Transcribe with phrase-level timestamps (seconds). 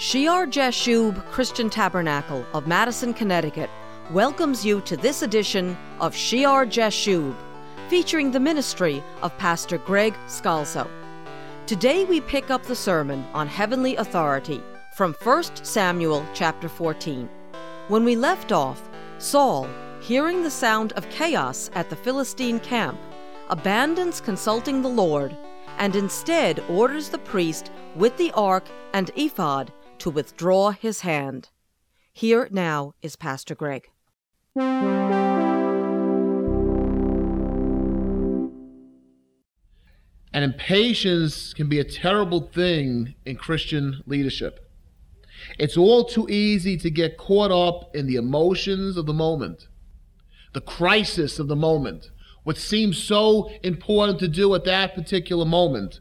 [0.00, 3.68] Shear Jashub Christian Tabernacle of Madison, Connecticut
[4.12, 7.34] welcomes you to this edition of Shear Jashub,
[7.88, 10.88] featuring the ministry of Pastor Greg Scalzo.
[11.66, 14.62] Today we pick up the sermon on heavenly authority
[14.94, 17.28] from 1 Samuel chapter 14.
[17.88, 18.88] When we left off,
[19.18, 19.68] Saul,
[20.00, 23.00] hearing the sound of chaos at the Philistine camp,
[23.50, 25.36] abandons consulting the Lord
[25.78, 31.50] and instead orders the priest with the ark and ephod to withdraw his hand.
[32.12, 33.88] Here now is Pastor Greg.
[40.32, 44.68] And impatience can be a terrible thing in Christian leadership.
[45.58, 49.68] It's all too easy to get caught up in the emotions of the moment,
[50.52, 52.10] the crisis of the moment,
[52.44, 56.00] what seems so important to do at that particular moment,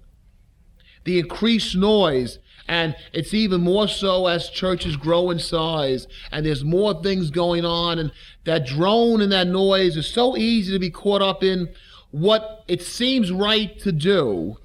[1.04, 6.63] the increased noise, and it's even more so as churches grow in size and there's
[6.63, 8.12] more things going on, and
[8.43, 11.70] that drone and that noise is so easy to be caught up in
[12.12, 14.57] what it seems right to do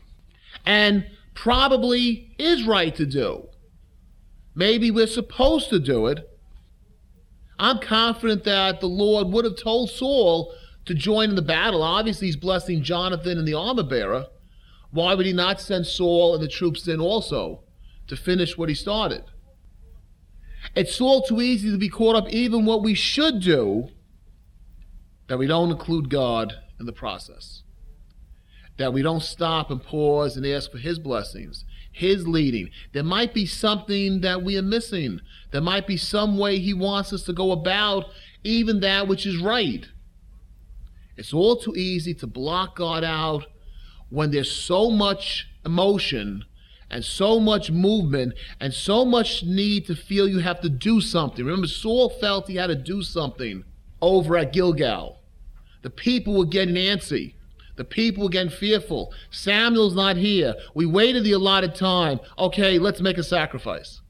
[0.65, 3.49] and probably is right to do.
[4.55, 6.29] Maybe we're supposed to do it.
[7.59, 11.83] I'm confident that the Lord would have told Saul to join in the battle.
[11.83, 14.27] Obviously, he's blessing Jonathan and the armor bearer.
[14.91, 17.63] Why would he not send Saul and the troops in also
[18.09, 19.25] to finish what he started?
[20.75, 23.89] It's all too easy to be caught up even what we should do
[25.29, 27.63] that we don't include God in the process.
[28.79, 32.71] That we don't stop and pause and ask for his blessings, his leading.
[32.93, 35.21] There might be something that we are missing.
[35.51, 38.07] There might be some way he wants us to go about
[38.45, 39.87] even that which is right.
[41.17, 43.47] It's all too easy to block God out
[44.09, 46.45] when there's so much emotion
[46.93, 51.45] and so much movement and so much need to feel you have to do something.
[51.45, 53.65] Remember, Saul felt he had to do something
[54.03, 55.19] over at Gilgal.
[55.81, 57.35] The people were getting antsy.
[57.77, 59.13] The people were getting fearful.
[59.31, 60.55] Samuel's not here.
[60.75, 62.21] We waited the allotted time.
[62.39, 64.03] Okay, let's make a sacrifice.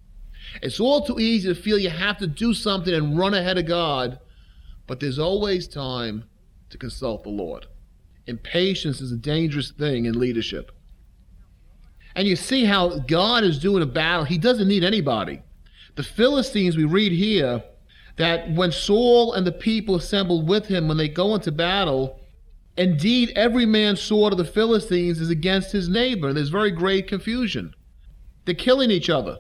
[0.61, 3.67] It's all too easy to feel you have to do something and run ahead of
[3.67, 4.19] God,
[4.87, 6.25] but there's always time
[6.71, 7.67] to consult the Lord.
[8.27, 10.73] Impatience is a dangerous thing in leadership.
[12.15, 14.25] And you see how God is doing a battle.
[14.25, 15.43] He doesn't need anybody.
[15.95, 17.63] The Philistines, we read here
[18.17, 22.21] that when Saul and the people assembled with him, when they go into battle,
[22.77, 26.29] indeed every man's sword of the Philistines is against his neighbor.
[26.29, 27.75] And there's very great confusion.
[28.45, 29.39] They're killing each other.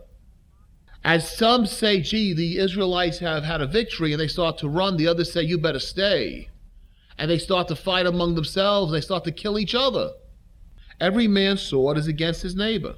[1.04, 4.97] As some say, gee, the Israelites have had a victory and they start to run,
[4.97, 6.49] the others say, you better stay
[7.19, 8.93] and they start to fight among themselves.
[8.93, 10.10] They start to kill each other.
[11.00, 12.97] Every man's sword is against his neighbor.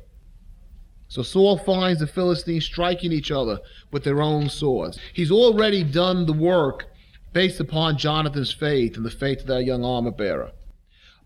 [1.09, 3.61] So Saul finds the Philistines striking each other
[3.91, 4.99] with their own swords.
[5.13, 6.87] He's already done the work
[7.33, 10.53] based upon Jonathan's faith and the faith of that young armor bearer.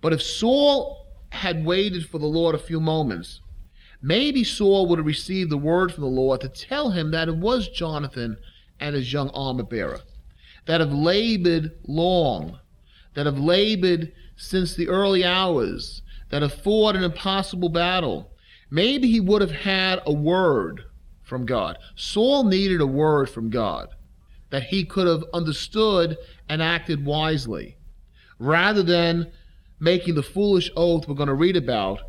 [0.01, 3.41] But if Saul had waited for the Lord a few moments,
[4.03, 7.37] maybe Saul would have received the word from the Lord to tell him that it
[7.37, 8.37] was Jonathan
[8.81, 10.01] and his young armor bearer
[10.67, 12.59] that have labored long
[13.19, 18.33] that have labored since the early hours, that have fought an impossible battle.
[18.71, 20.85] Maybe he would have had a word
[21.23, 21.79] from God.
[21.95, 23.89] Saul needed a word from God
[24.51, 26.17] that he could have understood
[26.49, 27.77] and acted wisely,
[28.39, 29.31] rather than
[29.79, 32.01] making the foolish oath we're going to read about,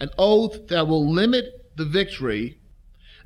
[0.00, 2.58] an oath that will limit the victory,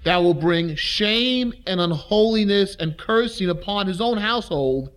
[0.05, 4.91] that will bring shame and unholiness and cursing upon his own household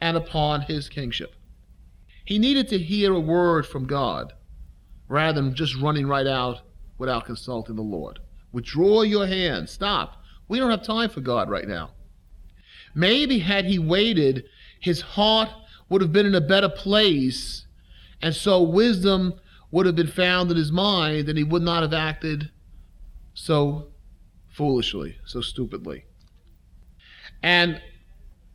[0.00, 1.36] and upon his kingship.
[2.24, 4.32] He needed to hear a word from God
[5.10, 6.60] rather than just running right out
[6.96, 8.20] without consulting the Lord.
[8.52, 9.68] Withdraw your hand.
[9.68, 10.22] Stop.
[10.46, 11.90] We don't have time for God right now.
[12.94, 14.44] Maybe had he waited,
[14.78, 15.50] his heart
[15.88, 17.66] would have been in a better place,
[18.22, 19.34] and so wisdom
[19.72, 22.50] would have been found in his mind, and he would not have acted
[23.34, 23.88] so
[24.48, 26.04] foolishly, so stupidly.
[27.42, 27.82] And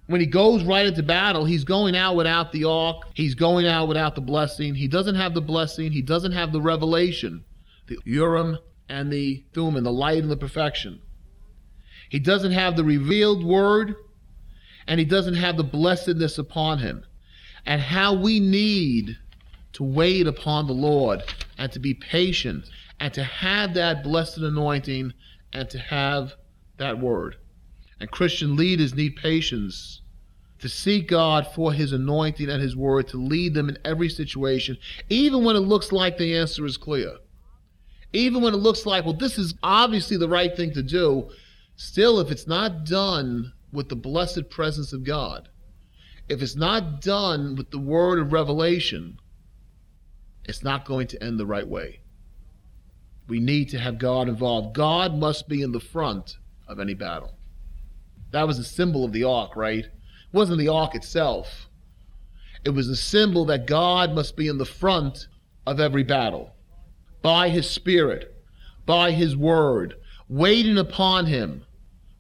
[0.07, 3.07] when he goes right into battle, he's going out without the ark.
[3.13, 4.75] He's going out without the blessing.
[4.75, 5.92] He doesn't have the blessing.
[5.92, 7.44] He doesn't have the revelation,
[7.88, 11.02] the Urim and the Thummim, the light and the perfection.
[12.10, 13.96] He doesn't have the revealed word,
[14.88, 17.04] and he doesn't have the blessedness upon him.
[17.66, 19.18] And how we need
[19.74, 21.24] to wait upon the Lord
[21.58, 22.69] and to be patient
[23.00, 25.13] and to have that blessed anointing
[25.51, 26.34] and to have
[26.78, 27.38] that word.
[28.00, 30.02] And Christian leaders need patience
[30.60, 34.78] to seek God for his anointing and his word to lead them in every situation,
[35.10, 37.18] even when it looks like the answer is clear.
[38.14, 41.30] Even when it looks like, well, this is obviously the right thing to do,
[41.76, 45.50] still, if it's not done with the blessed presence of God,
[46.30, 49.20] if it's not done with the word of revelation,
[50.46, 52.00] it's not going to end the right way.
[53.28, 54.76] We need to have God involved.
[54.76, 56.38] God must be in the front
[56.68, 57.38] of any battle.
[58.31, 59.86] That was a symbol of the ark, right?
[59.86, 59.92] It
[60.33, 61.69] wasn't the ark itself.
[62.63, 65.27] It was a symbol that God must be in the front
[65.66, 66.56] of every battle
[67.22, 68.36] by his spirit,
[68.86, 69.95] by his word,
[70.27, 71.66] waiting upon him,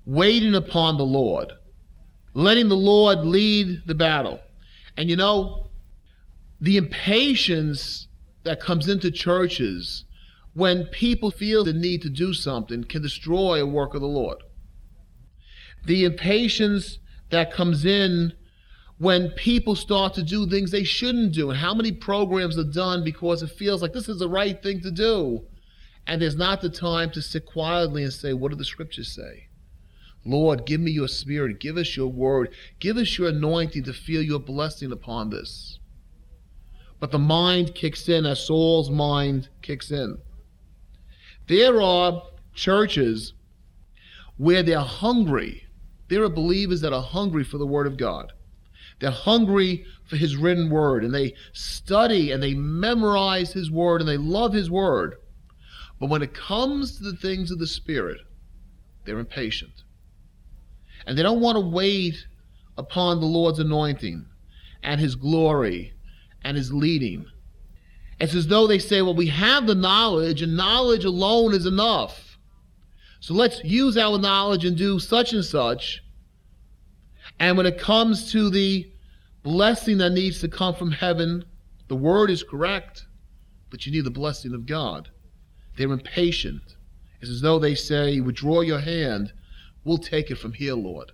[0.05, 1.51] waiting upon the Lord,
[2.33, 4.39] letting the Lord lead the battle.
[4.97, 5.69] And you know,
[6.61, 8.07] the impatience
[8.43, 10.05] that comes into churches
[10.53, 14.37] when people feel the need to do something can destroy a work of the Lord.
[15.85, 16.99] The impatience
[17.29, 18.33] that comes in
[18.97, 23.03] when people start to do things they shouldn't do, and how many programs are done
[23.03, 25.45] because it feels like this is the right thing to do.
[26.07, 29.47] And there's not the time to sit quietly and say, What do the scriptures say?
[30.23, 31.59] Lord, give me your spirit.
[31.59, 32.53] Give us your word.
[32.79, 35.79] Give us your anointing to feel your blessing upon this.
[36.99, 40.17] But the mind kicks in as Saul's mind kicks in.
[41.47, 42.23] There are
[42.55, 43.33] churches
[44.37, 45.64] where they're hungry.
[46.07, 48.31] There are believers that are hungry for the Word of God.
[48.99, 54.09] They're hungry for His written Word, and they study and they memorize His Word and
[54.09, 55.15] they love His Word.
[55.99, 58.19] But when it comes to the things of the Spirit,
[59.05, 59.83] they're impatient.
[61.05, 62.25] And they don't want to wait
[62.77, 64.25] upon the Lord's anointing
[64.83, 65.93] and His glory
[66.43, 67.25] and His leading.
[68.19, 72.24] It's as though they say, well, we have the knowledge, and knowledge alone is enough.
[73.19, 76.03] So let's use our knowledge and do such and such.
[77.39, 78.91] And when it comes to the
[79.43, 81.45] blessing that needs to come from heaven,
[81.87, 83.05] the word is correct,
[83.69, 85.09] but you need the blessing of God.
[85.77, 86.75] They're impatient.
[87.21, 89.33] It's as though they say, Withdraw your hand,
[89.83, 91.11] we'll take it from here, Lord.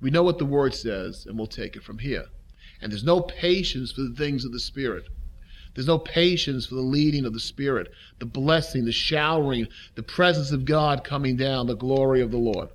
[0.00, 2.26] We know what the word says, and we'll take it from here.
[2.80, 5.08] And there's no patience for the things of the Spirit.
[5.74, 10.50] There's no patience for the leading of the Spirit, the blessing, the showering, the presence
[10.50, 12.68] of God coming down, the glory of the Lord.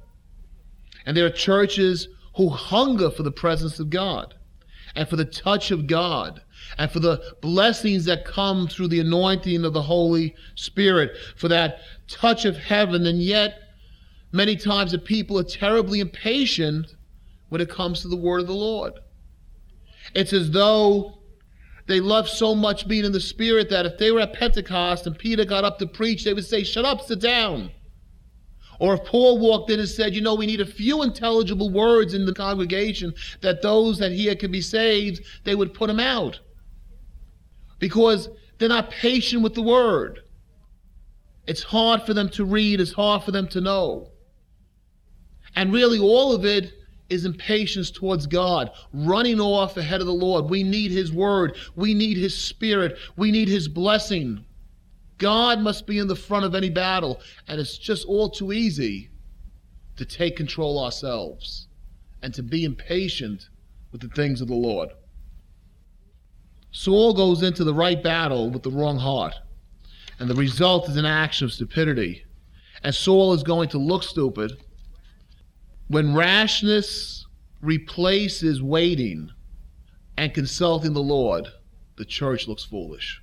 [1.05, 4.33] And there are churches who hunger for the presence of God
[4.95, 6.41] and for the touch of God
[6.77, 11.79] and for the blessings that come through the anointing of the Holy Spirit, for that
[12.07, 13.05] touch of heaven.
[13.05, 13.59] And yet,
[14.31, 16.95] many times the people are terribly impatient
[17.49, 18.93] when it comes to the word of the Lord.
[20.13, 21.19] It's as though
[21.87, 25.17] they loved so much being in the Spirit that if they were at Pentecost and
[25.17, 27.71] Peter got up to preach, they would say, Shut up, sit down.
[28.79, 32.13] Or if Paul walked in and said, You know, we need a few intelligible words
[32.13, 36.39] in the congregation that those that hear can be saved, they would put him out.
[37.77, 40.21] Because they're not patient with the word.
[41.45, 44.09] It's hard for them to read, it's hard for them to know.
[45.55, 46.73] And really, all of it
[47.09, 50.49] is impatience towards God, running off ahead of the Lord.
[50.49, 51.55] We need His Word.
[51.75, 52.97] We need His Spirit.
[53.15, 54.43] We need His blessing.
[55.17, 59.09] God must be in the front of any battle, and it's just all too easy
[59.97, 61.67] to take control ourselves
[62.21, 63.49] and to be impatient
[63.91, 64.89] with the things of the Lord.
[66.71, 69.35] Saul goes into the right battle with the wrong heart,
[70.19, 72.25] and the result is an action of stupidity.
[72.83, 74.57] And Saul is going to look stupid
[75.87, 77.25] when rashness
[77.61, 79.29] replaces waiting
[80.17, 81.47] and consulting the Lord,
[81.97, 83.21] the church looks foolish.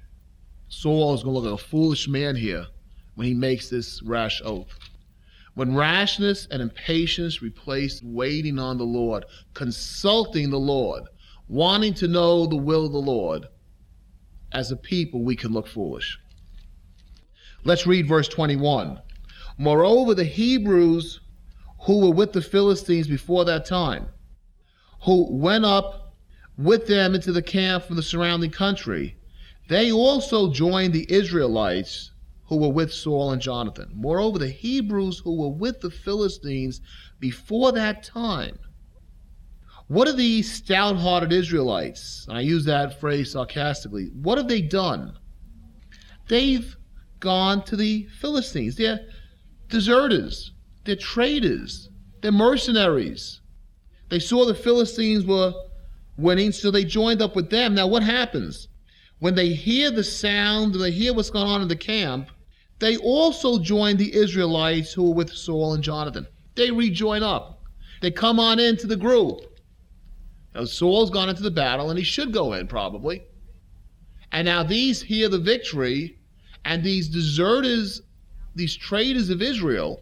[0.69, 2.67] Saul is going to look like a foolish man here
[3.15, 4.79] when he makes this rash oath.
[5.55, 11.05] When rashness and impatience replace waiting on the Lord, consulting the Lord,
[11.49, 13.47] wanting to know the will of the Lord,
[14.53, 16.19] as a people we can look foolish.
[17.65, 19.01] Let's read verse 21.
[19.59, 21.21] Moreover, the Hebrews
[21.83, 24.09] who were with the Philistines before that time,
[25.05, 26.15] who went up
[26.57, 29.17] with them into the camp from the surrounding country,
[29.69, 32.13] they also joined the Israelites
[32.47, 33.91] who were with Saul and Jonathan.
[33.95, 36.81] Moreover, the Hebrews who were with the Philistines
[37.19, 38.59] before that time.
[39.89, 42.27] What are these stout hearted Israelites?
[42.31, 44.11] I use that phrase sarcastically.
[44.15, 45.19] What have they done?
[46.29, 46.77] They've
[47.21, 48.77] gone to the Philistines.
[48.77, 49.01] They're
[49.69, 50.52] deserters.
[50.85, 51.89] They're traitors.
[52.21, 53.41] They're mercenaries.
[54.09, 55.55] They saw the Philistines were
[56.17, 57.75] winning, so they joined up with them.
[57.75, 58.69] Now, what happens?
[59.19, 62.29] When they hear the sound, they hear what's going on in the camp,
[62.79, 66.27] they also join the Israelites who were with Saul and Jonathan.
[66.57, 67.63] They rejoin up.
[68.01, 69.61] They come on into the group.
[70.55, 73.23] Now, Saul's gone into the battle, and he should go in probably.
[74.33, 76.19] And now these hear the victory,
[76.65, 78.03] And these deserters,
[78.55, 80.01] these traitors of Israel,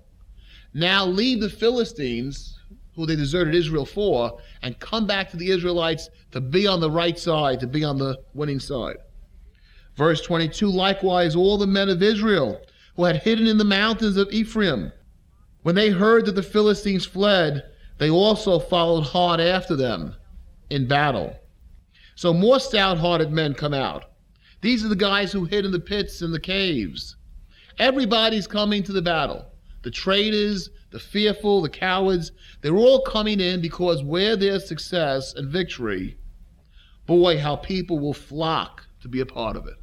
[0.74, 2.58] now leave the Philistines,
[2.94, 6.90] who they deserted Israel for, and come back to the Israelites to be on the
[6.90, 8.96] right side, to be on the winning side.
[9.96, 12.60] Verse 22 Likewise, all the men of Israel
[12.96, 14.92] who had hidden in the mountains of Ephraim,
[15.62, 17.62] when they heard that the Philistines fled,
[17.98, 20.14] they also followed hard after them
[20.70, 21.36] in battle.
[22.14, 24.04] So more stout hearted men come out.
[24.62, 27.16] These are the guys who hid in the pits and the caves.
[27.78, 29.46] Everybody's coming to the battle.
[29.82, 35.50] The traitors, the fearful, the cowards, they're all coming in because where there's success and
[35.50, 36.18] victory,
[37.06, 39.74] boy, how people will flock to be a part of it.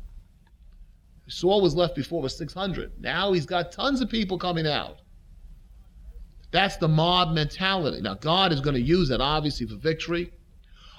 [1.27, 3.01] Saul was left before with 600.
[3.01, 4.99] Now he's got tons of people coming out.
[6.51, 8.01] That's the mob mentality.
[8.01, 10.31] Now, God is going to use that obviously for victory.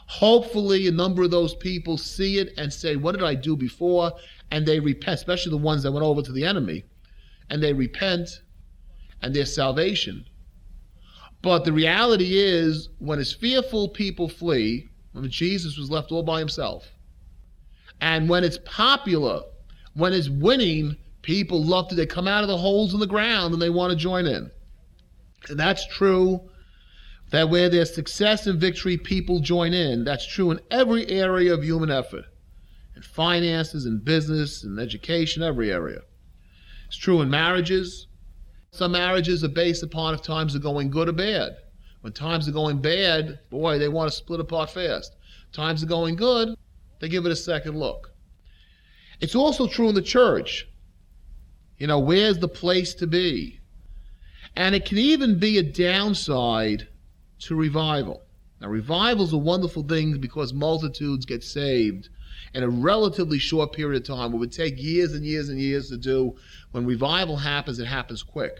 [0.07, 4.13] Hopefully, a number of those people see it and say, What did I do before?
[4.51, 6.85] And they repent, especially the ones that went over to the enemy.
[7.51, 8.43] And they repent
[9.23, 10.25] and their salvation.
[11.43, 16.39] But the reality is, when his fearful people flee, when Jesus was left all by
[16.39, 16.89] himself,
[18.01, 19.43] and when it's popular,
[19.95, 23.53] when it's winning, people love to, they come out of the holes in the ground
[23.53, 24.51] and they want to join in.
[25.49, 26.41] And that's true
[27.31, 30.05] that where there's success and victory, people join in.
[30.05, 32.25] That's true in every area of human effort
[32.97, 36.01] in finances, in business, in education, every area.
[36.89, 38.08] It's true in marriages.
[38.71, 41.57] Some marriages are based upon if times are going good or bad.
[42.01, 45.17] When times are going bad, boy, they want to split apart fast.
[45.53, 46.57] Times are going good,
[47.01, 48.13] they give it a second look.
[49.21, 50.69] It's also true in the church.
[51.79, 53.61] You know, where's the place to be?
[54.55, 56.89] And it can even be a downside
[57.41, 58.23] to revival.
[58.61, 62.09] Now, revival is a wonderful thing because multitudes get saved
[62.55, 64.33] in a relatively short period of time.
[64.33, 66.37] It would take years and years and years to do.
[66.73, 68.59] When revival happens, it happens quick.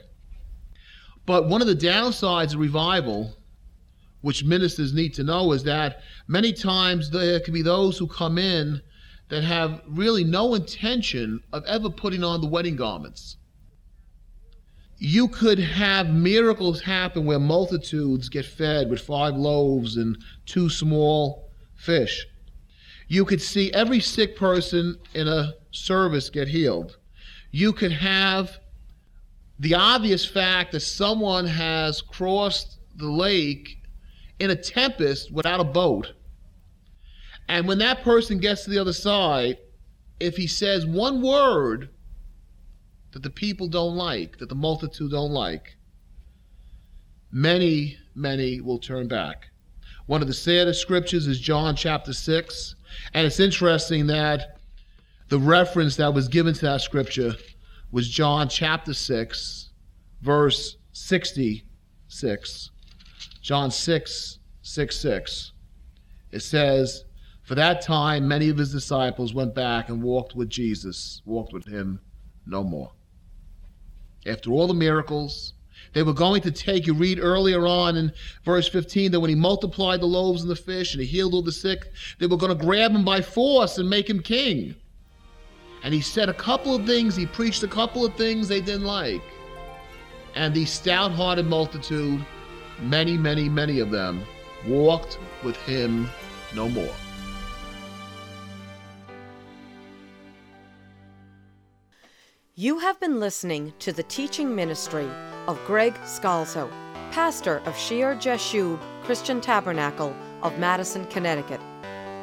[1.27, 3.37] But one of the downsides of revival,
[4.23, 8.39] which ministers need to know, is that many times there can be those who come
[8.39, 8.81] in
[9.29, 13.37] that have really no intention of ever putting on the wedding garments
[14.99, 21.51] you could have miracles happen where multitudes get fed with five loaves and two small
[21.77, 22.27] fish.
[23.09, 26.99] You could see every sick person in a service get healed.
[27.51, 28.59] You could have
[29.59, 33.79] the obvious fact that someone has crossed the lake
[34.39, 36.13] in a tempest without a boat.
[37.49, 39.57] And when that person gets to the other side,
[40.21, 41.89] if he says one word,
[43.13, 45.77] that the people don't like, that the multitude don't like,
[47.33, 49.49] many, many will turn back.
[50.09, 52.75] One of the saddest scriptures is John chapter 6.
[53.13, 54.59] And it's interesting that
[55.29, 57.35] the reference that was given to that scripture
[57.93, 59.71] was John chapter 6,
[60.23, 62.71] verse 66.
[63.43, 65.53] John 6, 6, 6.
[66.33, 67.05] It says,
[67.43, 71.67] For that time, many of his disciples went back and walked with Jesus, walked with
[71.67, 72.01] him
[72.47, 72.93] no more
[74.27, 75.53] after all the miracles.
[75.93, 78.13] They were going to take, you read earlier on in
[78.45, 81.43] verse 15, that when he multiplied the loaves and the fish and he healed all
[81.43, 84.75] the sick, they were going to grab him by force and make him king.
[85.83, 88.85] And he said a couple of things, he preached a couple of things they didn't
[88.85, 89.23] like.
[90.35, 92.25] And the stout hearted multitude,
[92.81, 94.25] many, many, many of them,
[94.67, 96.09] walked with him
[96.55, 96.95] no more.
[102.61, 105.09] You have been listening to the teaching ministry
[105.47, 106.69] of Greg Scalzo,
[107.13, 110.13] pastor of Shear Jashub Christian Tabernacle
[110.43, 111.61] of Madison, Connecticut.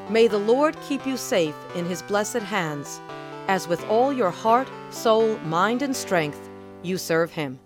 [0.10, 3.00] May the Lord keep you safe in his blessed hands,
[3.48, 6.50] as with all your heart, soul, mind, and strength
[6.84, 7.58] you serve him.